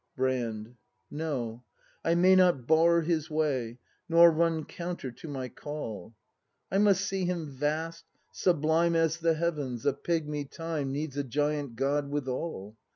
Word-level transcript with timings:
Brand. 0.15 0.77
No; 1.11 1.63
I 2.03 2.15
may 2.15 2.35
not 2.35 2.65
bar 2.65 3.01
his 3.01 3.29
way. 3.29 3.77
Nor 4.09 4.31
run 4.31 4.65
counter 4.65 5.11
to 5.11 5.27
my 5.27 5.47
Call; 5.47 6.15
I 6.71 6.79
must 6.79 7.05
see 7.05 7.25
Him 7.25 7.45
vast, 7.51 8.05
sublime 8.31 8.95
As 8.95 9.17
the 9.19 9.35
heavens,— 9.35 9.85
a 9.85 9.93
pigmy 9.93 10.45
Time 10.45 10.91
Needs 10.91 11.17
a 11.17 11.23
giant 11.23 11.75
God 11.75 12.09
withal! 12.09 12.77